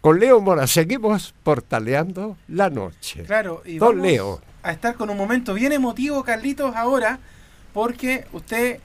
Con 0.00 0.18
Leo 0.18 0.40
Mora 0.40 0.66
seguimos 0.66 1.34
portaleando 1.42 2.38
la 2.48 2.70
noche. 2.70 3.24
Claro, 3.24 3.62
y 3.66 3.76
Don 3.76 3.96
vamos 3.96 4.10
Leo. 4.10 4.40
a 4.62 4.72
estar 4.72 4.94
con 4.94 5.10
un 5.10 5.16
momento 5.16 5.52
bien 5.52 5.72
emotivo, 5.72 6.24
Carlitos, 6.24 6.74
ahora, 6.74 7.18
porque 7.74 8.24
usted 8.32 8.80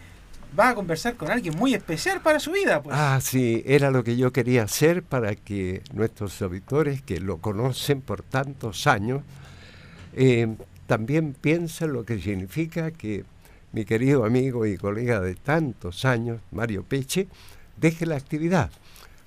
va 0.60 0.70
a 0.70 0.76
conversar 0.76 1.16
con 1.16 1.32
alguien 1.32 1.56
muy 1.56 1.74
especial 1.74 2.20
para 2.22 2.40
su 2.42 2.52
vida. 2.52 2.84
Pues. 2.84 2.96
Ah, 3.00 3.20
sí, 3.22 3.64
era 3.66 3.92
lo 3.92 4.04
que 4.04 4.18
yo 4.18 4.34
quería 4.34 4.64
hacer 4.64 5.04
para 5.04 5.36
que 5.36 5.82
nuestros 5.94 6.42
auditores 6.42 7.02
que 7.02 7.22
lo 7.22 7.38
conocen 7.38 8.02
por 8.02 8.22
tantos 8.22 8.86
años 8.86 9.22
eh, 10.14 10.54
también 10.86 11.34
piensen 11.34 11.94
lo 11.94 12.04
que 12.04 12.20
significa 12.20 12.92
que 12.92 13.24
mi 13.72 13.86
querido 13.86 14.26
amigo 14.26 14.66
y 14.66 14.78
colega 14.78 15.22
de 15.22 15.36
tantos 15.36 16.04
años, 16.04 16.42
Mario 16.52 16.84
Peche, 16.84 17.28
deje 17.78 18.06
la 18.06 18.16
actividad. 18.16 18.70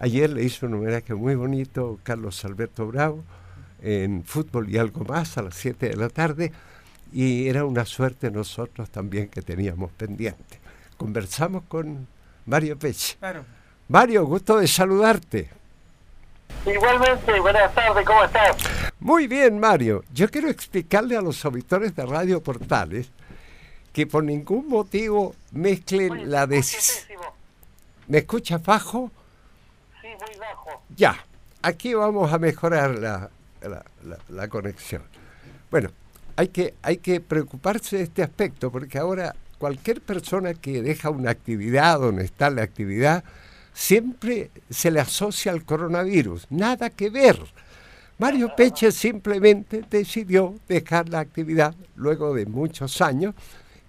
Ayer 0.00 0.30
le 0.30 0.44
hizo 0.44 0.66
un 0.66 0.74
homenaje 0.74 1.14
muy 1.14 1.34
bonito 1.34 1.98
Carlos 2.04 2.44
Alberto 2.44 2.86
Bravo 2.86 3.24
en 3.82 4.22
fútbol 4.24 4.68
y 4.70 4.78
algo 4.78 5.04
más 5.04 5.36
a 5.38 5.42
las 5.42 5.54
7 5.54 5.88
de 5.88 5.96
la 5.96 6.08
tarde 6.08 6.52
y 7.12 7.48
era 7.48 7.64
una 7.64 7.84
suerte 7.84 8.30
nosotros 8.30 8.90
también 8.90 9.28
que 9.28 9.42
teníamos 9.42 9.90
pendiente. 9.92 10.60
Conversamos 10.96 11.64
con 11.66 12.06
Mario 12.46 12.78
Peche. 12.78 13.16
Claro. 13.18 13.44
Mario, 13.88 14.24
gusto 14.26 14.58
de 14.58 14.68
saludarte. 14.68 15.50
Igualmente, 16.64 17.40
buenas 17.40 17.74
tardes, 17.74 18.06
¿cómo 18.06 18.22
estás? 18.24 18.56
Muy 19.00 19.26
bien, 19.26 19.58
Mario. 19.58 20.04
Yo 20.12 20.28
quiero 20.28 20.48
explicarle 20.48 21.16
a 21.16 21.22
los 21.22 21.44
auditores 21.44 21.94
de 21.96 22.04
Radio 22.04 22.42
Portales 22.42 23.10
que 23.92 24.06
por 24.06 24.22
ningún 24.22 24.68
motivo 24.68 25.34
mezclen 25.52 26.12
Oye, 26.12 26.26
la 26.26 26.46
pésimo. 26.46 27.34
¿Me 28.06 28.18
escucha 28.18 28.58
Fajo? 28.58 29.10
Ya, 30.96 31.16
aquí 31.62 31.94
vamos 31.94 32.32
a 32.32 32.38
mejorar 32.38 32.98
la, 32.98 33.30
la- 33.62 33.84
la- 34.04 34.18
la 34.28 34.48
conexión. 34.48 35.02
Bueno, 35.70 35.90
hay 36.36 36.48
que, 36.48 36.74
hay 36.82 36.98
que 36.98 37.20
preocuparse 37.20 37.96
de 37.98 38.02
este 38.04 38.22
aspecto 38.22 38.70
porque 38.70 38.98
ahora 38.98 39.34
cualquier 39.58 40.00
persona 40.00 40.54
que 40.54 40.82
deja 40.82 41.10
una 41.10 41.30
actividad 41.30 41.98
donde 41.98 42.24
está 42.24 42.48
la 42.50 42.62
actividad, 42.62 43.24
siempre 43.74 44.50
se 44.70 44.90
le 44.90 45.00
asocia 45.00 45.52
al 45.52 45.64
coronavirus. 45.64 46.46
Nada 46.50 46.90
que 46.90 47.10
ver. 47.10 47.38
Mario 48.18 48.54
Peche 48.56 48.90
simplemente 48.92 49.84
decidió 49.88 50.54
dejar 50.68 51.08
la 51.08 51.20
actividad 51.20 51.74
luego 51.96 52.34
de 52.34 52.46
muchos 52.46 53.00
años 53.00 53.34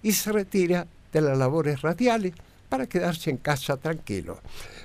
y 0.02 0.12
se 0.12 0.30
retira 0.32 0.86
de 1.12 1.20
las 1.20 1.36
labores 1.36 1.82
radiales 1.82 2.34
para 2.70 2.86
quedarse 2.86 3.28
en 3.28 3.36
casa 3.36 3.76
tranquilo. 3.76 4.38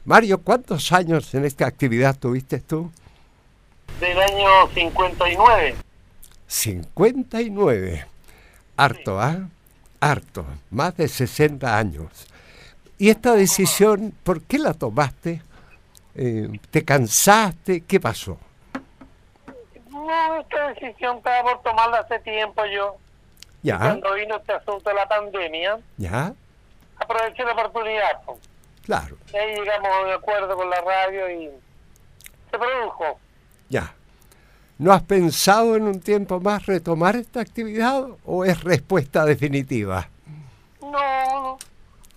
Mario, 0.04 0.42
¿cuántos 0.42 0.92
años 0.92 1.34
en 1.36 1.46
esta 1.46 1.68
actividad 1.68 2.18
tuviste 2.18 2.60
tú? 2.60 2.92
Del 4.02 4.20
año 4.20 4.68
59. 4.74 5.76
59. 6.48 8.06
Harto, 8.76 9.22
¿ah? 9.22 9.48
Harto. 10.02 10.46
Más 10.72 10.98
de 10.98 11.08
60 11.08 11.78
años. 11.78 12.28
¿Y 12.98 13.10
esta 13.10 13.34
decisión, 13.34 14.14
por 14.24 14.42
qué 14.42 14.58
la 14.58 14.74
tomaste? 14.74 15.42
Eh, 16.16 16.50
¿Te 16.72 16.84
cansaste? 16.84 17.82
¿Qué 17.82 18.00
pasó? 18.00 18.38
No, 19.90 20.40
esta 20.40 20.70
decisión 20.70 21.18
estaba 21.18 21.44
por 21.44 21.62
tomarla 21.62 22.00
hace 22.00 22.20
tiempo 22.20 22.64
yo. 22.66 22.98
¿Ya? 23.64 23.80
Cuando 23.80 24.14
vino 24.14 24.36
este 24.38 24.54
asunto 24.54 24.90
de 24.90 24.96
la 24.96 25.08
pandemia, 25.08 25.80
¿Ya? 25.98 26.34
Aproveché 27.06 27.44
la 27.44 27.54
oportunidad. 27.54 28.22
po. 28.26 28.40
Claro. 28.84 29.18
Y 29.34 29.38
ahí 29.38 29.56
llegamos 29.56 29.90
a 29.90 30.02
un 30.06 30.12
acuerdo 30.12 30.56
con 30.56 30.70
la 30.70 30.82
radio 30.82 31.30
y 31.30 31.50
se 32.52 32.58
produjo. 32.58 33.20
Ya. 33.70 33.94
¿No 34.78 34.92
has 34.92 35.04
pensado 35.04 35.76
en 35.76 35.84
un 35.84 36.02
tiempo 36.02 36.40
más 36.40 36.66
retomar 36.66 37.16
esta 37.16 37.40
actividad 37.40 38.08
o 38.26 38.44
es 38.44 38.64
respuesta 38.64 39.24
definitiva? 39.26 40.10
No, 40.82 41.58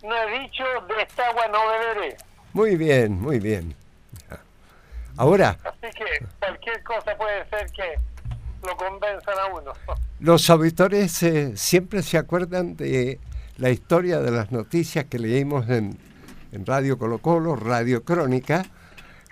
no 0.03 0.16
he 0.16 0.41
dicho 0.41 0.65
de 0.88 1.03
esta 1.03 1.28
agua 1.28 1.47
no 1.49 1.59
beberé. 1.69 2.16
Muy 2.53 2.76
bien, 2.76 3.20
muy 3.20 3.38
bien. 3.38 3.75
Ahora, 5.16 5.56
Así 5.65 5.93
que 5.97 6.26
cualquier 6.38 6.82
cosa 6.82 7.16
puede 7.16 7.49
ser 7.49 7.70
que 7.72 7.99
lo 8.66 8.76
convenzan 8.76 9.38
a 9.38 9.47
uno. 9.47 9.72
Los 10.20 10.50
auditores 10.50 11.22
eh, 11.22 11.56
siempre 11.56 12.03
se 12.03 12.19
acuerdan 12.19 12.76
de 12.76 13.19
la 13.58 13.70
historia 13.70 14.20
de 14.20 14.30
las 14.30 14.50
noticias 14.50 15.04
que 15.04 15.19
leímos 15.19 15.69
en, 15.69 15.98
en 16.52 16.66
Radio 16.66 16.98
Colo 16.98 17.19
Colo, 17.19 17.56
Radio 17.56 18.02
Crónica, 18.04 18.64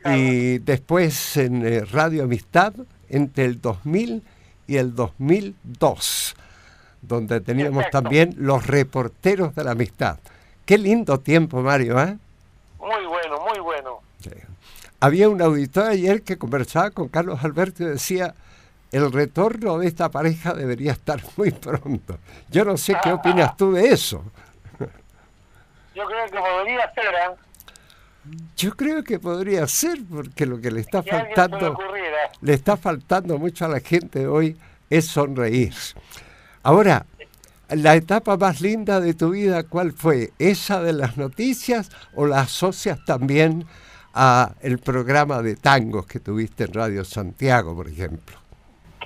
y 0.05 0.59
después 0.59 1.37
en 1.37 1.67
eh, 1.67 1.85
Radio 1.85 2.25
Amistad 2.25 2.73
entre 3.09 3.45
el 3.45 3.61
2000 3.61 4.23
y 4.67 4.77
el 4.77 4.95
2002, 4.95 6.37
donde 7.03 7.41
teníamos 7.41 7.85
también 7.91 8.35
los 8.37 8.67
reporteros 8.67 9.55
de 9.55 9.65
la 9.65 9.73
amistad. 9.73 10.19
Qué 10.65 10.79
lindo 10.79 11.19
tiempo, 11.21 11.61
Mario, 11.63 12.01
¿eh? 12.01 12.17
Muy 12.79 13.07
bueno, 13.07 13.41
muy 13.41 13.59
bueno. 13.61 14.01
Sí. 14.21 14.31
Había 15.01 15.29
un 15.29 15.41
auditor 15.43 15.85
ayer 15.91 16.23
que 16.23 16.39
conversaba 16.39 16.91
con 16.91 17.09
Carlos 17.09 17.45
Alberto 17.45 17.83
y 17.83 17.87
decía, 17.87 18.35
el 18.93 19.13
retorno 19.13 19.79
de 19.79 19.89
esta 19.89 20.11
pareja 20.11 20.55
debería 20.55 20.93
estar 20.93 21.21
muy 21.37 21.51
pronto. 21.51 22.19
Yo 22.51 22.65
no 22.65 22.77
sé 22.77 22.97
qué 23.03 23.13
opinas 23.13 23.57
tú 23.57 23.73
de 23.73 23.89
eso. 23.89 24.25
Yo 25.95 26.05
creo 26.07 26.27
que 26.27 26.39
podría 26.39 26.93
ser, 26.95 27.17
¿ah? 27.17 27.35
Yo 28.57 28.77
creo 28.77 29.05
que 29.05 29.19
podría 29.19 29.67
ser, 29.67 29.99
porque 30.11 30.47
lo 30.47 30.61
que 30.61 30.71
le 30.71 30.81
está 30.81 31.03
faltando, 31.03 31.79
le 32.41 32.55
está 32.55 32.77
faltando 32.77 33.39
mucho 33.39 33.65
a 33.65 33.69
la 33.69 33.81
gente 33.81 34.27
hoy 34.27 34.57
es 34.91 35.07
sonreír. 35.07 35.75
Ahora, 36.63 37.07
la 37.71 37.95
etapa 37.95 38.37
más 38.37 38.61
linda 38.61 39.01
de 39.01 39.15
tu 39.15 39.31
vida, 39.31 39.65
¿cuál 39.65 39.93
fue? 39.93 40.33
¿Esa 40.39 40.83
de 40.83 40.93
las 40.93 41.17
noticias 41.17 41.91
o 42.15 42.27
la 42.27 42.41
asocias 42.41 43.05
también 43.05 43.67
a 44.15 44.53
el 44.61 44.79
programa 44.79 45.43
de 45.43 45.57
tangos 45.57 46.07
que 46.07 46.21
tuviste 46.21 46.65
en 46.65 46.73
Radio 46.73 47.05
Santiago, 47.05 47.75
por 47.75 47.89
ejemplo? 47.89 48.46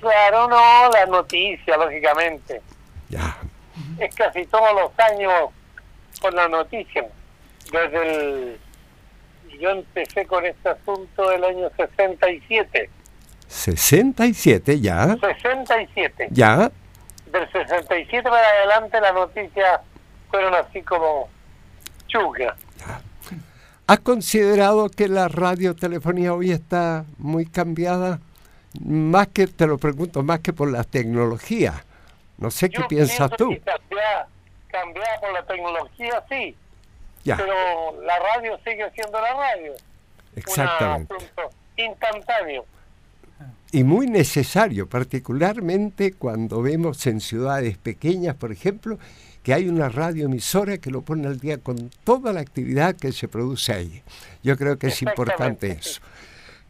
Claro, 0.01 0.47
no, 0.47 0.89
la 0.89 1.05
noticia, 1.05 1.77
lógicamente. 1.77 2.61
Ya. 3.09 3.37
Es 3.99 4.13
casi 4.15 4.45
todos 4.47 4.73
los 4.73 4.91
años 4.99 5.51
con 6.19 6.35
la 6.35 6.47
noticia. 6.47 7.07
Desde 7.71 8.01
el... 8.01 8.59
Yo 9.59 9.69
empecé 9.69 10.25
con 10.25 10.43
este 10.43 10.69
asunto 10.69 11.29
del 11.29 11.43
año 11.43 11.69
67. 11.77 12.89
67, 13.47 14.79
ya. 14.79 15.15
67. 15.17 16.29
Ya. 16.31 16.71
Del 17.31 17.51
67 17.51 18.23
para 18.23 18.47
adelante 18.47 18.99
las 18.99 19.13
noticias 19.13 19.81
fueron 20.31 20.55
así 20.55 20.81
como 20.81 21.29
chugas. 22.07 22.57
¿Has 23.85 23.99
considerado 23.99 24.89
que 24.89 25.07
la 25.07 25.27
radiotelefonía 25.27 26.33
hoy 26.33 26.51
está 26.51 27.05
muy 27.17 27.45
cambiada? 27.45 28.19
Más 28.79 29.27
que, 29.27 29.47
te 29.47 29.67
lo 29.67 29.77
pregunto, 29.77 30.23
más 30.23 30.39
que 30.39 30.53
por 30.53 30.71
la 30.71 30.83
tecnología. 30.83 31.83
No 32.37 32.49
sé 32.49 32.69
qué 32.69 32.81
piensas 32.87 33.29
tú. 33.37 33.49
cambiada 34.67 35.19
por 35.19 35.33
la 35.33 35.43
tecnología, 35.45 36.23
sí. 36.29 36.55
Ya, 37.23 37.37
Pero 37.37 38.01
la 38.01 38.17
radio 38.19 38.57
sigue 38.63 38.89
siendo 38.91 39.19
la 39.21 39.33
radio. 39.33 39.73
exactamente. 40.35 41.13
Un 41.13 41.19
asunto 41.21 41.49
instantáneo. 41.75 42.65
Y 43.71 43.83
muy 43.83 44.07
necesario, 44.07 44.87
particularmente 44.87 46.13
cuando 46.13 46.61
vemos 46.61 47.05
en 47.07 47.21
ciudades 47.21 47.77
pequeñas, 47.77 48.35
por 48.35 48.51
ejemplo, 48.51 48.97
que 49.43 49.53
hay 49.53 49.69
una 49.69 49.89
radioemisora 49.89 50.77
que 50.77 50.91
lo 50.91 51.01
pone 51.01 51.27
al 51.27 51.39
día 51.39 51.57
con 51.57 51.89
toda 52.03 52.33
la 52.33 52.41
actividad 52.41 52.95
que 52.95 53.11
se 53.11 53.27
produce 53.27 53.73
ahí. 53.73 54.03
Yo 54.43 54.57
creo 54.57 54.77
que 54.77 54.87
es 54.87 55.01
importante 55.01 55.71
eso. 55.71 56.01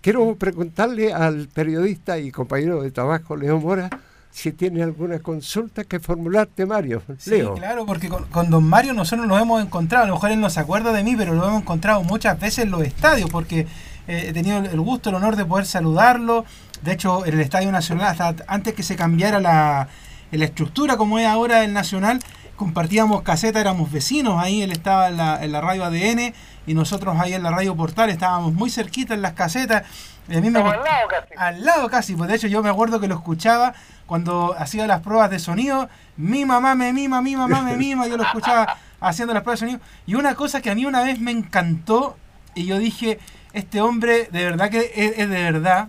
Quiero 0.01 0.35
preguntarle 0.35 1.13
al 1.13 1.47
periodista 1.47 2.17
y 2.17 2.31
compañero 2.31 2.81
de 2.81 2.89
trabajo, 2.89 3.35
Leo 3.35 3.59
Mora, 3.59 3.89
si 4.31 4.51
tiene 4.51 4.81
alguna 4.81 5.19
consulta 5.19 5.83
que 5.83 5.99
formularte, 5.99 6.65
Mario. 6.65 7.03
Sí, 7.19 7.31
Leo. 7.31 7.53
claro, 7.53 7.85
porque 7.85 8.09
con, 8.09 8.25
con 8.25 8.49
don 8.49 8.63
Mario 8.63 8.93
nosotros 8.93 9.27
nos 9.27 9.39
hemos 9.39 9.61
encontrado, 9.61 10.05
a 10.05 10.07
lo 10.07 10.15
mejor 10.15 10.31
él 10.31 10.39
no 10.39 10.49
se 10.49 10.59
acuerda 10.59 10.91
de 10.91 11.03
mí, 11.03 11.15
pero 11.15 11.33
lo 11.35 11.47
hemos 11.47 11.61
encontrado 11.61 12.01
muchas 12.03 12.39
veces 12.39 12.65
en 12.65 12.71
los 12.71 12.81
estadios, 12.81 13.29
porque 13.29 13.67
eh, 14.07 14.25
he 14.29 14.33
tenido 14.33 14.57
el 14.57 14.79
gusto, 14.81 15.09
el 15.09 15.15
honor 15.15 15.35
de 15.35 15.45
poder 15.45 15.65
saludarlo. 15.65 16.45
De 16.81 16.93
hecho, 16.93 17.25
en 17.25 17.35
el 17.35 17.41
Estadio 17.41 17.71
Nacional, 17.71 18.07
hasta 18.07 18.43
antes 18.47 18.73
que 18.73 18.81
se 18.81 18.95
cambiara 18.95 19.39
la, 19.39 19.87
la 20.31 20.45
estructura 20.45 20.97
como 20.97 21.19
es 21.19 21.27
ahora 21.27 21.63
el 21.63 21.73
Nacional, 21.73 22.19
compartíamos 22.55 23.21
caseta, 23.23 23.59
éramos 23.59 23.91
vecinos, 23.91 24.41
ahí 24.41 24.61
él 24.61 24.71
estaba 24.71 25.07
en 25.09 25.17
la, 25.17 25.43
en 25.43 25.51
la 25.51 25.61
radio 25.61 25.85
ADN 25.85 26.33
y 26.67 26.73
nosotros 26.73 27.17
ahí 27.19 27.33
en 27.33 27.43
la 27.43 27.51
radio 27.51 27.75
Portal 27.75 28.09
estábamos 28.09 28.53
muy 28.53 28.69
cerquita 28.69 29.13
en 29.13 29.21
las 29.21 29.33
casetas. 29.33 29.83
Y 30.29 30.37
a 30.37 30.41
mí 30.41 30.49
me 30.49 30.59
Estamos 30.59 30.73
al 30.75 30.83
lado 30.83 31.07
casi. 31.09 31.33
al 31.35 31.65
lado 31.65 31.89
casi, 31.89 32.15
pues 32.15 32.29
de 32.29 32.35
hecho 32.35 32.47
yo 32.47 32.61
me 32.61 32.69
acuerdo 32.69 32.99
que 32.99 33.07
lo 33.07 33.15
escuchaba 33.15 33.73
cuando 34.05 34.55
hacía 34.57 34.85
las 34.87 35.01
pruebas 35.01 35.29
de 35.29 35.39
sonido, 35.39 35.89
mi 36.17 36.45
mamá 36.45 36.75
me 36.75 36.93
mima, 36.93 37.21
mi 37.21 37.35
mamá 37.35 37.61
me 37.61 37.77
mima, 37.77 38.07
yo 38.07 38.17
lo 38.17 38.23
escuchaba 38.23 38.77
haciendo 38.99 39.33
las 39.33 39.43
pruebas 39.43 39.61
de 39.61 39.67
sonido. 39.67 39.81
Y 40.05 40.15
una 40.15 40.35
cosa 40.35 40.61
que 40.61 40.69
a 40.69 40.75
mí 40.75 40.85
una 40.85 41.01
vez 41.01 41.19
me 41.19 41.31
encantó, 41.31 42.17
y 42.53 42.65
yo 42.65 42.77
dije, 42.77 43.19
este 43.53 43.81
hombre 43.81 44.27
de 44.31 44.43
verdad 44.43 44.69
que 44.69 44.91
es, 44.95 45.17
de 45.17 45.25
verdad, 45.27 45.87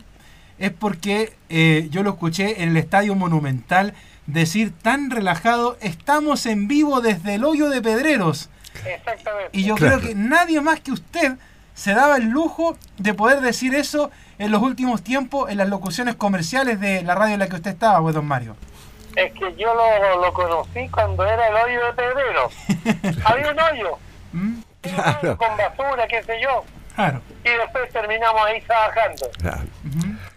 es 0.58 0.70
porque 0.70 1.37
eh, 1.49 1.88
yo 1.91 2.03
lo 2.03 2.11
escuché 2.11 2.62
en 2.62 2.70
el 2.70 2.76
Estadio 2.76 3.15
Monumental 3.15 3.94
decir 4.27 4.73
tan 4.83 5.11
relajado, 5.11 5.77
estamos 5.81 6.47
en 6.47 6.69
vivo 6.69 7.01
desde 7.01 7.37
el 7.37 7.45
hoyo 7.45 7.69
de 7.69 7.83
Pedreros. 7.83 8.51
Exactamente. 8.85 9.51
Y 9.53 9.65
yo 9.65 9.75
creo 9.75 10.01
que 10.01 10.15
nadie 10.15 10.61
más 10.61 10.81
que 10.81 10.93
usted 10.93 11.37
se 11.75 11.95
daba 11.95 12.17
el 12.17 12.29
lujo 12.29 12.77
de 12.99 13.15
poder 13.15 13.41
decir 13.41 13.75
eso 13.75 14.11
en 14.39 14.51
los 14.51 14.63
últimos 14.63 15.03
tiempos 15.03 15.51
en 15.51 15.59
las 15.59 15.69
locuciones 15.69 16.15
comerciales 16.17 16.81
de 16.81 17.03
la 17.03 17.15
radio 17.15 17.35
en 17.35 17.41
la 17.41 17.49
que 17.49 17.57
usted 17.57 17.71
estaba, 17.73 18.01
pues, 18.01 18.15
don 18.15 18.27
Mario. 18.27 18.57
Es 19.17 19.33
que 19.33 19.55
yo 19.57 19.75
lo, 19.75 20.21
lo 20.21 20.33
conocí 20.33 20.89
cuando 20.89 21.25
era 21.25 21.49
el 21.49 21.55
hoyo 21.55 21.87
de 21.87 21.93
Pedreros. 21.93 23.25
Había 23.25 23.53
un 23.53 23.61
hoyo. 23.61 23.99
¿Mm? 24.33 24.61
Claro. 24.81 25.37
Con 25.37 25.57
basura, 25.57 26.07
qué 26.09 26.23
sé 26.23 26.41
yo. 26.43 26.65
Claro. 26.95 27.21
Y 27.45 27.49
después 27.49 27.91
terminamos 27.91 28.43
ahí 28.47 28.61
trabajando. 28.63 29.31
Claro. 29.39 29.69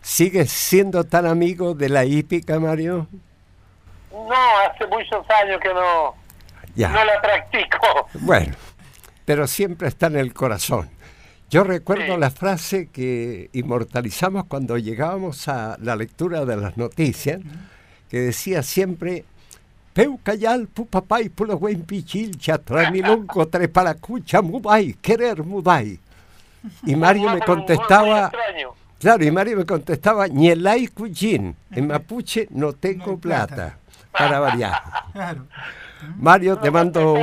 ¿Sigues 0.01 0.51
siendo 0.51 1.03
tan 1.03 1.25
amigo 1.25 1.73
de 1.73 1.89
la 1.89 2.05
hípica, 2.05 2.59
Mario? 2.59 3.07
No, 4.15 4.35
hace 4.69 4.87
muchos 4.87 5.25
años 5.43 5.59
que 5.61 5.73
no, 5.73 6.15
Ya. 6.75 6.89
no 6.89 7.03
la 7.03 7.21
practico. 7.21 8.07
Bueno, 8.21 8.53
pero 9.25 9.45
siempre 9.47 9.87
está 9.87 10.07
en 10.07 10.15
el 10.17 10.33
corazón. 10.33 10.89
Yo 11.49 11.63
recuerdo 11.63 12.15
Sí. 12.15 12.19
la 12.19 12.31
frase 12.31 12.87
que 12.89 13.49
inmortalizamos 13.53 14.45
cuando 14.45 14.77
llegábamos 14.77 15.47
a 15.47 15.77
la 15.81 15.95
lectura 15.95 16.43
de 16.45 16.55
las 16.57 16.75
noticias, 16.77 17.39
que 18.09 18.19
decía 18.19 18.63
siempre, 18.63 19.25
Peu 19.93 20.17
callal, 20.21 20.67
pu 20.67 20.87
papay, 20.87 21.29
pu 21.29 21.45
la 21.45 21.55
buen 21.55 21.83
pichil, 21.83 22.37
chatramilonco, 22.37 23.47
trepalacucha, 23.47 24.41
mudai, 24.41 24.91
querer 25.01 25.41
mudai. 25.43 25.97
Y 26.83 26.95
Mario 26.97 27.29
me 27.33 27.39
contestaba, 27.39 28.29
claro, 28.99 29.23
y 29.23 29.31
Mario 29.31 29.55
me 29.55 29.65
contestaba, 29.65 30.27
ñelay 30.27 30.87
cuyin, 30.87 31.55
en 31.71 31.87
mapuche 31.87 32.47
no 32.49 32.73
tengo 32.73 33.17
plata. 33.17 33.77
Para 34.17 34.39
variar. 34.39 34.81
Claro. 35.13 35.47
Mario, 36.17 36.57
te 36.57 36.69
mando... 36.71 37.15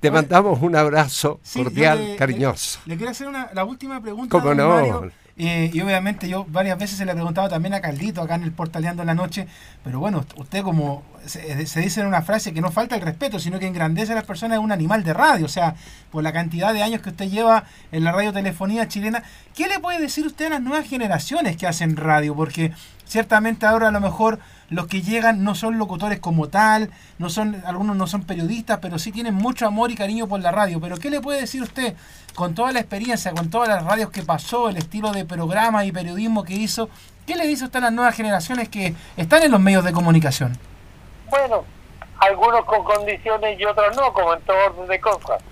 Te, 0.00 0.10
mandamos 0.10 0.60
un 0.60 0.76
abrazo 0.76 1.40
Sí, 1.42 1.62
cordial, 1.62 1.98
le- 2.12 2.16
cariñoso. 2.16 2.80
Le, 2.84 2.92
le 2.92 2.96
quiero 2.98 3.10
hacer 3.12 3.26
una, 3.26 3.48
la 3.54 3.64
última 3.64 4.00
pregunta. 4.00 4.30
¿Cómo 4.30 4.54
no? 4.54 4.68
Mario. 4.68 5.10
Eh, 5.36 5.68
y 5.72 5.80
obviamente 5.80 6.28
yo 6.28 6.44
varias 6.48 6.78
veces 6.78 6.96
se 6.96 7.04
le 7.04 7.10
he 7.10 7.14
preguntado 7.14 7.48
también 7.48 7.74
a 7.74 7.80
Carlito 7.80 8.22
acá 8.22 8.36
en 8.36 8.44
el 8.44 8.52
Portaleando 8.52 9.02
en 9.02 9.08
la 9.08 9.14
noche, 9.16 9.48
pero 9.82 9.98
bueno, 9.98 10.24
usted 10.36 10.62
como 10.62 11.02
se, 11.26 11.66
se 11.66 11.80
dice 11.80 12.02
en 12.02 12.06
una 12.06 12.22
frase 12.22 12.54
que 12.54 12.60
no 12.60 12.70
falta 12.70 12.94
el 12.94 13.00
respeto, 13.00 13.40
sino 13.40 13.58
que 13.58 13.66
engrandece 13.66 14.12
a 14.12 14.14
las 14.14 14.22
personas, 14.24 14.58
es 14.58 14.62
un 14.64 14.70
animal 14.70 15.02
de 15.02 15.12
radio, 15.12 15.46
o 15.46 15.48
sea, 15.48 15.74
por 16.12 16.22
la 16.22 16.32
cantidad 16.32 16.72
de 16.72 16.84
años 16.84 17.00
que 17.02 17.08
usted 17.08 17.28
lleva 17.28 17.64
en 17.90 18.04
la 18.04 18.12
radiotelefonía 18.12 18.86
chilena, 18.86 19.24
¿qué 19.56 19.66
le 19.66 19.80
puede 19.80 19.98
decir 20.00 20.24
usted 20.24 20.46
a 20.46 20.50
las 20.50 20.60
nuevas 20.62 20.86
generaciones 20.88 21.56
que 21.56 21.66
hacen 21.66 21.96
radio? 21.96 22.36
Porque 22.36 22.70
ciertamente 23.04 23.66
ahora 23.66 23.88
a 23.88 23.90
lo 23.90 24.00
mejor 24.00 24.38
los 24.74 24.86
que 24.86 25.02
llegan 25.02 25.44
no 25.44 25.54
son 25.54 25.78
locutores 25.78 26.18
como 26.18 26.48
tal, 26.48 26.90
no 27.18 27.30
son 27.30 27.62
algunos 27.66 27.96
no 27.96 28.06
son 28.06 28.22
periodistas, 28.24 28.78
pero 28.82 28.98
sí 28.98 29.12
tienen 29.12 29.34
mucho 29.34 29.66
amor 29.66 29.90
y 29.90 29.94
cariño 29.94 30.26
por 30.26 30.40
la 30.40 30.50
radio. 30.50 30.80
Pero 30.80 30.96
¿qué 30.96 31.10
le 31.10 31.20
puede 31.20 31.40
decir 31.40 31.62
usted 31.62 31.94
con 32.34 32.54
toda 32.54 32.72
la 32.72 32.80
experiencia, 32.80 33.32
con 33.32 33.50
todas 33.50 33.68
las 33.68 33.84
radios 33.84 34.10
que 34.10 34.22
pasó, 34.22 34.68
el 34.68 34.76
estilo 34.76 35.12
de 35.12 35.24
programa 35.24 35.84
y 35.84 35.92
periodismo 35.92 36.44
que 36.44 36.54
hizo? 36.54 36.88
¿Qué 37.26 37.36
le 37.36 37.46
dice 37.46 37.64
usted 37.64 37.78
a 37.78 37.82
las 37.82 37.92
nuevas 37.92 38.14
generaciones 38.14 38.68
que 38.68 38.94
están 39.16 39.42
en 39.42 39.50
los 39.50 39.60
medios 39.60 39.84
de 39.84 39.92
comunicación? 39.92 40.58
Bueno, 41.30 41.64
algunos 42.20 42.64
con 42.64 42.84
condiciones 42.84 43.58
y 43.58 43.64
otros 43.64 43.96
no, 43.96 44.12
como 44.12 44.34
en 44.34 44.40
todo 44.42 44.56
orden 44.66 44.88
de 44.88 45.00
cosas. 45.00 45.42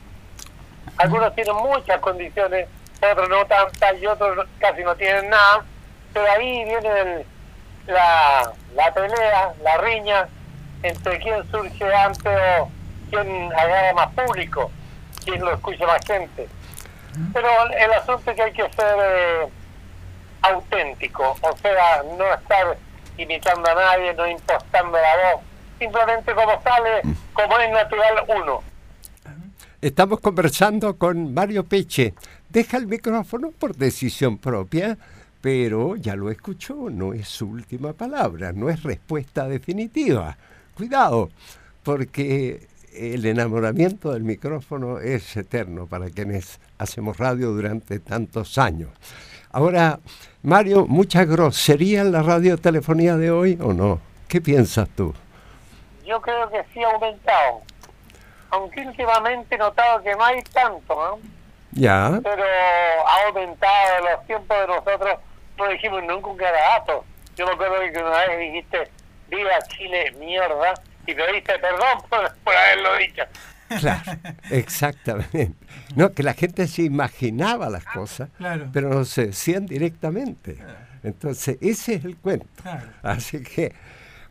Algunos 0.99 1.35
tienen 1.35 1.57
muchas 1.57 2.01
condiciones, 2.01 2.67
otros 3.11 3.29
no 3.29 3.45
tantas 3.47 4.01
y 4.01 4.07
otros 4.07 4.47
casi 4.59 4.83
no 4.85 4.95
tienen 4.97 5.31
nada, 5.31 5.65
pero 6.13 6.27
ahí 6.33 6.65
viene 6.65 6.89
el- 7.01 7.27
la, 7.87 8.53
la 8.75 8.95
pelea, 8.95 9.53
la 9.63 9.77
riña 9.79 10.29
entre 10.83 11.19
quién 11.19 11.49
surge 11.51 11.95
antes 11.95 12.39
o 12.61 12.71
quién 13.11 13.53
agarra 13.53 13.93
más 13.95 14.15
público, 14.15 14.71
quién 15.25 15.41
lo 15.41 15.55
escucha 15.55 15.87
más 15.87 16.05
gente. 16.07 16.49
Pero 17.33 17.49
el 17.79 17.93
asunto 17.93 18.31
es 18.31 18.37
que 18.37 18.43
hay 18.43 18.53
que 18.53 18.73
ser 18.73 18.97
eh, 18.99 19.49
auténtico, 20.43 21.37
o 21.41 21.57
sea, 21.59 22.03
no 22.17 22.35
estar 22.35 22.77
imitando 23.19 23.69
a 23.71 23.75
nadie, 23.75 24.15
no 24.15 24.27
impostando 24.27 24.99
la 24.99 25.35
voz, 25.35 25.43
simplemente 25.79 26.35
como 26.35 26.63
sale, 26.63 27.03
como 27.35 27.59
es 27.59 27.71
natural 27.71 28.25
uno. 28.29 28.63
Estamos 29.83 30.21
conversando 30.21 30.97
con 30.97 31.35
Mario 31.35 31.65
Peche. 31.65 32.15
Deja 32.49 32.77
el 32.77 32.87
micrófono 32.87 33.51
por 33.51 33.75
decisión 33.75 34.39
propia, 34.39 34.97
pero 35.43 35.97
ya 35.97 36.17
lo 36.17 36.31
escuchó, 36.31 36.89
no 36.89 37.13
es 37.13 37.29
su 37.29 37.49
última 37.49 37.93
palabra, 37.93 38.53
no 38.53 38.71
es 38.71 38.83
respuesta 38.85 39.49
definitiva. 39.49 40.37
Cuidado, 40.75 41.31
porque 41.83 42.69
el 42.95 43.27
enamoramiento 43.27 44.13
del 44.13 44.23
micrófono 44.23 45.01
es 45.01 45.37
eterno 45.37 45.87
para 45.87 46.11
quienes 46.11 46.61
hacemos 46.79 47.19
radio 47.19 47.51
durante 47.51 47.99
tantos 47.99 48.57
años. 48.57 48.91
Ahora, 49.51 49.99
Mario, 50.43 50.87
¿mucha 50.87 51.25
grosería 51.25 52.03
en 52.03 52.13
la 52.13 52.23
radiotelefonía 52.23 53.17
de 53.17 53.31
hoy 53.31 53.59
o 53.61 53.73
no? 53.73 54.01
¿Qué 54.29 54.41
piensas 54.41 54.89
tú? 54.91 55.13
Yo 56.07 56.23
creo 56.23 56.49
que 56.51 56.63
sí 56.73 56.83
ha 56.83 56.91
aumentado, 56.93 57.63
aunque 58.51 58.87
últimamente 58.87 59.57
he 59.57 59.59
notado 59.59 60.03
que 60.03 60.13
no 60.15 60.25
hay 60.25 60.41
tanto, 60.53 60.95
¿no? 60.95 61.19
Ya, 61.73 62.21
pero 62.23 62.45
ha 63.07 63.29
aumentado 63.29 63.99
en 63.99 64.05
los 64.13 64.27
tiempos 64.27 64.57
de 64.59 64.67
nosotros, 64.67 65.19
no 65.65 65.71
dijimos 65.73 66.03
nunca 66.05 66.27
un 66.29 66.37
garabato. 66.37 67.05
Yo 67.37 67.47
me 67.47 67.53
acuerdo 67.53 67.77
que 67.93 67.99
una 67.99 68.27
vez 68.27 68.39
dijiste, 68.39 68.91
viva 69.31 69.59
Chile, 69.69 70.13
mierda, 70.19 70.75
y 71.07 71.15
pediste 71.15 71.59
perdón 71.59 71.99
por, 72.11 72.35
por 72.45 72.55
haberlo 72.57 72.97
dicho. 72.99 73.23
Claro, 73.81 74.03
exactamente. 74.51 75.53
No, 75.97 76.13
que 76.13 76.23
la 76.23 76.35
gente 76.35 76.67
se 76.67 76.83
imaginaba 76.83 77.71
las 77.71 77.85
cosas, 77.85 78.29
Claro. 78.37 78.69
pero 78.73 78.91
no 78.91 79.05
se 79.05 79.27
decían 79.29 79.65
directamente. 79.67 80.59
Entonces, 81.03 81.57
ese 81.61 81.95
es 81.95 82.05
el 82.05 82.17
cuento. 82.17 82.47
Claro. 82.63 82.87
Así 83.03 83.43
que, 83.43 83.73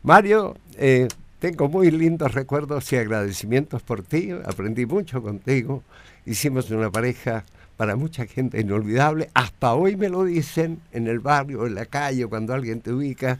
Mario, 0.02 0.56
eh, 0.78 1.08
tengo 1.40 1.68
muy 1.68 1.90
lindos 1.90 2.32
recuerdos 2.32 2.92
y 2.92 2.96
agradecimientos 2.96 3.82
por 3.82 4.02
ti. 4.04 4.30
Aprendí 4.44 4.86
mucho 4.86 5.20
contigo. 5.22 5.82
Hicimos 6.24 6.70
una 6.70 6.90
pareja 6.90 7.44
para 7.76 7.96
mucha 7.96 8.26
gente 8.26 8.60
inolvidable. 8.60 9.30
Hasta 9.34 9.74
hoy 9.74 9.96
me 9.96 10.08
lo 10.08 10.24
dicen 10.24 10.80
en 10.92 11.06
el 11.06 11.20
barrio, 11.20 11.66
en 11.66 11.74
la 11.74 11.86
calle, 11.86 12.26
cuando 12.26 12.54
alguien 12.54 12.80
te 12.80 12.92
ubica. 12.92 13.38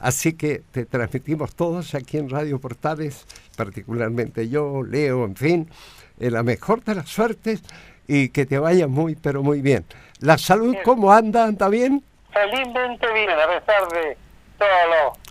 Así 0.00 0.32
que 0.34 0.62
te 0.70 0.84
transmitimos 0.86 1.54
todos 1.54 1.94
aquí 1.94 2.18
en 2.18 2.28
Radio 2.28 2.58
Portales, 2.60 3.26
particularmente 3.56 4.48
yo, 4.48 4.82
Leo, 4.82 5.24
en 5.24 5.36
fin, 5.36 5.70
eh, 6.18 6.30
la 6.30 6.42
mejor 6.42 6.82
de 6.84 6.96
las 6.96 7.08
suertes 7.08 7.62
y 8.06 8.28
que 8.28 8.44
te 8.44 8.58
vaya 8.58 8.86
muy, 8.86 9.14
pero 9.14 9.42
muy 9.42 9.60
bien. 9.62 9.84
¿La 10.20 10.36
salud 10.36 10.76
cómo 10.84 11.12
anda? 11.12 11.44
¿Anda 11.44 11.68
bien? 11.68 12.02
Felizmente 12.32 13.06
bien, 13.12 13.30
a 13.30 13.46
pesar 13.46 13.88
de 13.92 14.16
todos 14.58 14.70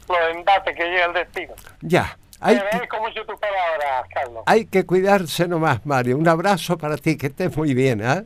los, 0.07 0.17
los 0.17 0.35
embates 0.35 0.75
que 0.75 0.83
llega 0.83 1.05
el 1.05 1.13
destino. 1.13 1.53
Ya. 1.81 2.17
Te 2.39 2.49
Hay 2.49 2.55
que, 2.55 2.61
agradezco 2.61 2.97
mucho 2.99 3.25
tus 3.25 3.39
palabras, 3.39 4.05
Carlos. 4.13 4.43
hay 4.45 4.65
que 4.65 4.85
cuidarse 4.85 5.47
nomás, 5.47 5.85
Mario. 5.85 6.17
Un 6.17 6.27
abrazo 6.27 6.77
para 6.77 6.97
ti, 6.97 7.15
que 7.15 7.27
estés 7.27 7.55
muy 7.55 7.73
bien. 7.73 8.01
¿ah? 8.03 8.23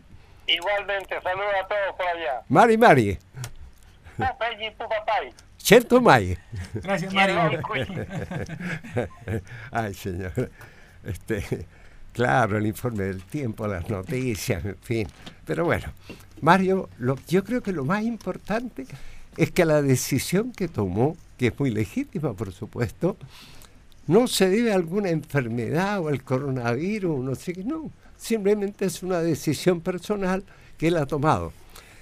Igualmente, 0.48 1.22
saludos 1.22 1.54
a 1.63 1.68
todos 1.68 1.96
por 1.98 2.08
allá. 2.08 2.42
Mari, 2.48 2.77
Mari. 2.77 3.20
Siento 5.58 6.01
May. 6.01 6.38
Gracias, 6.74 7.13
Mario. 7.13 7.39
Ay, 9.72 9.94
señor. 9.94 10.50
Este, 11.04 11.66
claro, 12.13 12.58
el 12.58 12.66
informe 12.66 13.04
del 13.04 13.24
tiempo, 13.24 13.68
las 13.68 13.89
noticias, 13.89 14.63
en 14.63 14.77
fin. 14.77 15.08
Pero 15.46 15.66
bueno, 15.66 15.88
Mario, 16.42 16.89
lo, 16.98 17.18
yo 17.27 17.44
creo 17.44 17.62
que 17.62 17.74
lo 17.74 17.84
más 17.84 18.04
importante 18.04 18.86
es 19.36 19.51
que 19.51 19.66
la 19.66 19.82
decisión 19.82 20.51
que 20.51 20.68
tomó, 20.68 21.18
que 21.38 21.48
es 21.48 21.60
muy 21.60 21.70
legítima, 21.70 22.34
por 22.34 22.54
supuesto, 22.54 23.18
no 24.08 24.27
se 24.27 24.50
debe 24.50 24.72
a 24.72 24.75
alguna 24.75 25.10
enfermedad 25.10 26.00
o 26.00 26.08
al 26.08 26.24
coronavirus, 26.24 27.20
no 27.20 27.36
sé 27.36 27.54
qué, 27.54 27.63
no. 27.63 27.92
Simplemente 28.18 28.86
es 28.86 29.04
una 29.04 29.22
decisión 29.22 29.82
personal 29.82 30.44
que 30.78 30.88
él 30.88 30.98
ha 30.98 31.06
tomado. 31.06 31.54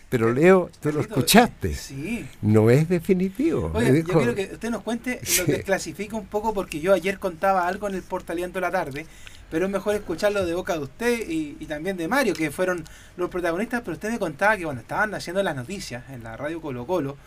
Pero 0.09 0.31
Leo, 0.31 0.69
tú 0.81 0.91
lo 0.91 1.01
escuchaste. 1.01 1.73
Sí. 1.73 2.25
No 2.41 2.69
es 2.69 2.87
definitivo. 2.87 3.69
Me 3.69 4.03
yo 4.03 4.03
quiero 4.03 4.35
que 4.35 4.49
usted 4.53 4.69
nos 4.69 4.83
cuente, 4.83 5.19
lo 5.39 5.45
desclasifica 5.45 6.15
un 6.15 6.27
poco 6.27 6.53
porque 6.53 6.79
yo 6.79 6.93
ayer 6.93 7.19
contaba 7.19 7.67
algo 7.67 7.87
en 7.87 7.95
el 7.95 8.01
Portaleando 8.03 8.61
la 8.61 8.71
tarde, 8.71 9.05
pero 9.49 9.65
es 9.65 9.71
mejor 9.71 9.95
escucharlo 9.95 10.45
de 10.45 10.53
boca 10.53 10.73
de 10.73 10.79
usted 10.79 11.27
y, 11.27 11.57
y 11.59 11.65
también 11.65 11.97
de 11.97 12.07
Mario, 12.07 12.33
que 12.33 12.51
fueron 12.51 12.85
los 13.17 13.29
protagonistas, 13.29 13.81
pero 13.81 13.93
usted 13.93 14.11
me 14.11 14.19
contaba 14.19 14.55
que 14.55 14.63
cuando 14.63 14.81
estaban 14.81 15.13
haciendo 15.15 15.41
las 15.43 15.55
noticias 15.55 16.03
en 16.09 16.23
la 16.23 16.37
radio 16.37 16.61
Colo 16.61 16.85
Colo, 16.85 17.17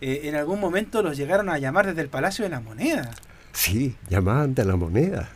eh, 0.00 0.22
en 0.24 0.34
algún 0.34 0.60
momento 0.60 1.02
los 1.02 1.16
llegaron 1.16 1.48
a 1.50 1.58
llamar 1.58 1.86
desde 1.86 2.00
el 2.00 2.08
Palacio 2.08 2.44
de 2.44 2.50
la 2.50 2.60
Moneda, 2.60 3.10
Sí, 3.52 3.96
llamaban 4.08 4.54
de 4.54 4.64
la 4.64 4.76
moneda. 4.76 5.28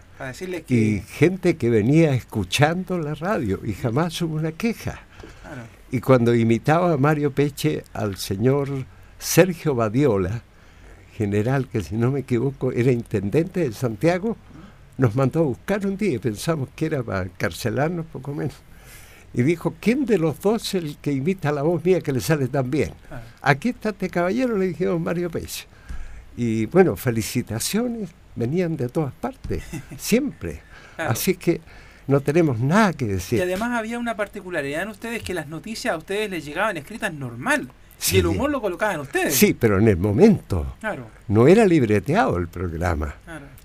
Y 0.75 1.01
gente 1.01 1.57
que 1.57 1.71
venía 1.71 2.15
escuchando 2.15 2.99
la 2.99 3.15
radio 3.15 3.61
y 3.65 3.73
jamás 3.73 4.21
hubo 4.23 4.37
una 4.37 4.53
queja. 4.53 5.01
Y 5.91 6.01
cuando 6.01 6.35
imitaba 6.35 6.93
a 6.93 6.97
Mario 6.97 7.33
Peche 7.33 7.85
al 7.93 8.17
señor 8.17 8.69
Sergio 9.19 9.75
Badiola, 9.75 10.43
general 11.17 11.69
que 11.69 11.83
si 11.83 11.97
no 11.97 12.11
me 12.11 12.21
equivoco 12.21 12.73
era 12.73 12.93
intendente 12.93 13.61
de 13.61 13.73
Santiago, 13.73 14.37
nos 14.99 15.15
mandó 15.17 15.41
a 15.41 15.45
buscar 15.45 15.87
un 15.87 15.97
día 15.97 16.13
y 16.13 16.19
pensamos 16.19 16.69
que 16.75 16.87
era 16.87 17.03
para 17.03 17.29
carcelarnos 17.29 18.07
poco 18.07 18.35
menos. 18.35 18.55
Y 19.33 19.43
dijo, 19.43 19.75
¿quién 19.81 20.07
de 20.07 20.19
los 20.19 20.41
dos 20.41 20.63
es 20.63 20.75
el 20.75 20.97
que 20.99 21.13
imita 21.13 21.51
la 21.51 21.63
voz 21.63 21.85
mía 21.85 22.01
que 22.01 22.13
le 22.13 22.21
sale 22.21 22.47
tan 22.47 22.71
bien? 22.71 22.93
Aquí 23.43 23.71
está 23.71 23.89
este 23.89 24.09
caballero, 24.09 24.57
le 24.57 24.69
dijimos 24.69 25.01
Mario 25.01 25.29
Peche. 25.29 25.67
Y 26.37 26.67
bueno, 26.67 26.95
felicitaciones 26.95 28.11
venían 28.37 28.77
de 28.77 28.89
todas 28.89 29.13
partes, 29.15 29.63
siempre. 29.99 30.63
Así 30.97 31.35
que 31.35 31.61
no 32.07 32.21
tenemos 32.21 32.61
nada 32.61 32.93
que 32.93 33.07
decir. 33.07 33.39
Y 33.39 33.43
además 33.43 33.73
había 33.79 33.99
una 33.99 34.17
particularidad 34.17 34.83
en 34.83 34.89
ustedes 34.89 35.23
que 35.23 35.35
las 35.35 35.49
noticias 35.49 35.95
a 35.95 35.97
ustedes 35.97 36.31
les 36.31 36.45
llegaban 36.45 36.77
escritas 36.77 37.13
normal. 37.13 37.69
Y 38.11 38.19
el 38.19 38.27
humor 38.27 38.51
lo 38.51 38.61
colocaban 38.61 39.01
ustedes. 39.01 39.35
Sí, 39.35 39.55
pero 39.55 39.79
en 39.79 39.89
el 39.89 39.97
momento. 39.97 40.77
Claro. 40.81 41.07
No 41.29 41.49
era 41.49 41.65
libreteado 41.65 42.37
el 42.37 42.49
programa. 42.49 43.15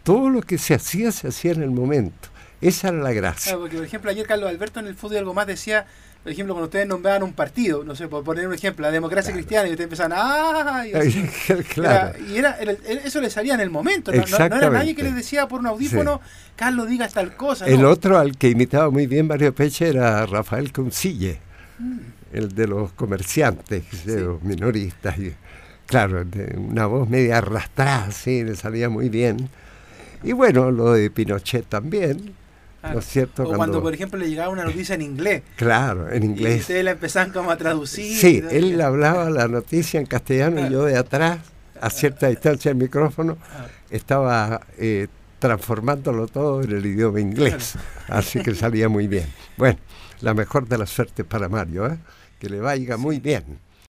Todo 0.03 0.29
lo 0.29 0.41
que 0.41 0.57
se 0.57 0.73
hacía 0.73 1.11
se 1.11 1.27
hacía 1.27 1.51
en 1.51 1.63
el 1.63 1.71
momento. 1.71 2.29
Esa 2.61 2.89
era 2.89 2.97
la 2.97 3.11
gracia. 3.11 3.57
porque 3.57 3.77
por 3.77 3.85
ejemplo 3.85 4.11
ayer 4.11 4.25
Carlos 4.25 4.49
Alberto 4.49 4.79
en 4.79 4.88
el 4.88 4.95
fútbol 4.95 5.17
algo 5.17 5.33
más 5.33 5.47
decía, 5.47 5.85
por 6.23 6.31
ejemplo, 6.33 6.53
cuando 6.53 6.65
ustedes 6.65 6.88
nombraban 6.88 7.23
un 7.23 7.33
partido, 7.33 7.83
no 7.83 7.95
sé, 7.95 8.07
por 8.09 8.23
poner 8.23 8.45
un 8.45 8.53
ejemplo, 8.53 8.85
la 8.85 8.91
democracia 8.91 9.33
cristiana, 9.33 9.69
y 9.69 9.71
ustedes 9.71 9.85
empezaban, 9.85 10.13
¡ah! 10.15 10.83
Y, 10.85 10.91
claro. 11.73 12.19
y 12.27 12.38
era, 12.38 12.57
eso 12.59 13.21
le 13.21 13.29
salía 13.29 13.53
en 13.53 13.61
el 13.61 13.69
momento, 13.69 14.11
no, 14.11 14.23
era 14.23 14.69
nadie 14.69 14.95
que 14.95 15.03
les 15.03 15.15
decía 15.15 15.47
por 15.47 15.61
un 15.61 15.67
audífono, 15.67 16.19
Carlos, 16.57 16.89
diga 16.89 17.07
tal 17.07 17.38
cosa. 17.38 17.65
El 17.67 17.85
otro 17.85 18.17
al 18.17 18.38
que 18.38 18.49
imitaba 18.49 18.89
muy 18.89 19.07
bien 19.07 19.27
Mario 19.27 19.55
Peche 19.55 19.88
era 19.88 20.25
Rafael 20.25 20.73
Concille, 20.73 21.39
mm. 21.79 21.97
el 22.33 22.53
de 22.53 22.67
los 22.67 22.91
comerciantes, 22.91 24.05
de 24.05 24.19
los 24.19 24.43
minoristas. 24.43 25.17
Y, 25.17 25.33
claro, 25.85 26.25
una 26.57 26.85
voz 26.85 27.07
media 27.07 27.38
arrastrada, 27.38 28.11
sí, 28.11 28.43
le 28.43 28.57
salía 28.57 28.89
muy 28.89 29.07
bien. 29.07 29.49
Y 30.21 30.33
bueno, 30.33 30.69
lo 30.69 30.91
de 30.91 31.09
Pinochet 31.09 31.65
también, 31.65 32.33
¿No 32.81 33.00
es 33.00 33.05
cierto? 33.05 33.43
O 33.43 33.55
cuando, 33.55 33.81
por 33.81 33.93
ejemplo, 33.93 34.17
le 34.17 34.29
llegaba 34.29 34.50
una 34.50 34.63
noticia 34.63 34.95
en 34.95 35.01
inglés. 35.01 35.43
Claro, 35.55 36.09
en 36.09 36.24
inglés. 36.24 36.57
Y 36.57 36.59
ustedes 36.62 36.83
la 36.83 36.91
empezaban 36.91 37.31
como 37.31 37.51
a 37.51 37.57
traducir. 37.57 38.17
Sí, 38.17 38.43
él 38.50 38.79
hablaba 38.79 39.29
la 39.29 39.48
noticia 39.48 40.00
en 40.00 40.05
castellano 40.05 40.65
y 40.65 40.71
yo 40.71 40.86
de 40.86 40.98
atrás, 40.98 41.39
a 41.79 41.89
cierta 41.89 42.27
distancia 42.27 42.71
del 42.71 42.77
micrófono, 42.81 43.38
estaba 43.89 44.62
eh, 44.77 45.07
transformándolo 45.39 46.27
todo 46.27 46.62
en 46.63 46.71
el 46.71 46.86
idioma 46.86 47.19
inglés. 47.19 47.75
Así 48.07 48.41
que 48.41 48.55
salía 48.55 48.88
muy 48.88 49.07
bien. 49.07 49.25
Bueno, 49.57 49.79
la 50.21 50.33
mejor 50.33 50.67
de 50.67 50.77
las 50.77 50.89
suertes 50.89 51.25
para 51.25 51.50
Mario, 51.50 51.88
¿eh? 51.88 51.98
que 52.39 52.50
le 52.50 52.59
vaya 52.59 52.98
muy 52.98 53.19
bien. 53.19 53.59